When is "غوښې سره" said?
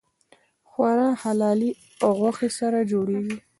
2.17-2.79